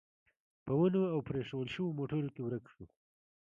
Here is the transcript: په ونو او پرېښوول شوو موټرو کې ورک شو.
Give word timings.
په 0.65 0.71
ونو 0.79 1.01
او 1.13 1.19
پرېښوول 1.29 1.67
شوو 1.75 1.97
موټرو 1.99 2.33
کې 2.33 2.41
ورک 2.43 2.63
شو. 2.73 2.85